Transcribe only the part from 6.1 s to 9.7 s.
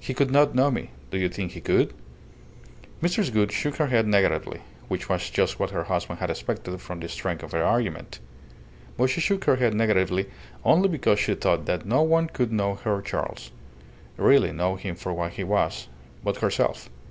had expected from the strength of the argument. But she shook her